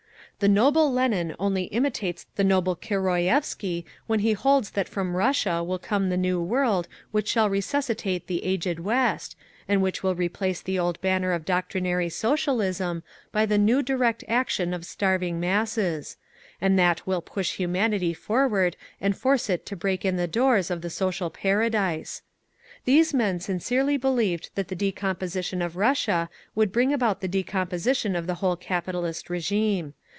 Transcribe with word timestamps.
"The 0.39 0.47
noble 0.49 0.91
Lenin 0.91 1.35
only 1.37 1.65
imitates 1.65 2.25
the 2.35 2.43
noble 2.43 2.75
Keroyevsky 2.75 3.85
when 4.07 4.21
he 4.21 4.33
holds 4.33 4.71
that 4.71 4.89
from 4.89 5.15
Russia 5.15 5.63
will 5.63 5.77
come 5.77 6.09
the 6.09 6.17
New 6.17 6.41
World 6.41 6.87
which 7.11 7.27
shall 7.29 7.47
resuscitate 7.47 8.25
the 8.25 8.43
aged 8.43 8.79
West, 8.79 9.35
and 9.67 9.83
which 9.83 10.01
will 10.01 10.15
replace 10.15 10.59
the 10.59 10.79
old 10.79 10.99
banner 10.99 11.31
of 11.33 11.45
doctrinary 11.45 12.09
Socialism 12.09 13.03
by 13.31 13.45
the 13.45 13.59
new 13.59 13.83
direct 13.83 14.23
action 14.27 14.73
of 14.73 14.83
starving 14.83 15.39
masses—and 15.39 16.79
that 16.79 17.05
will 17.05 17.21
push 17.21 17.57
humanity 17.57 18.11
forward 18.11 18.75
and 18.99 19.15
force 19.15 19.47
it 19.47 19.63
to 19.67 19.75
break 19.75 20.03
in 20.03 20.15
the 20.15 20.25
doors 20.25 20.71
of 20.71 20.81
the 20.81 20.89
social 20.89 21.29
paradise…." 21.29 22.23
These 22.85 23.13
men 23.13 23.39
sincerely 23.39 23.95
believed 23.95 24.49
that 24.55 24.69
the 24.69 24.75
decomposition 24.75 25.61
of 25.61 25.75
Russia 25.77 26.31
would 26.55 26.71
bring 26.71 26.91
about 26.91 27.21
the 27.21 27.27
decomposition 27.27 28.15
of 28.15 28.25
the 28.25 28.33
whole 28.41 28.55
capitalist 28.55 29.27
régime. 29.27 29.93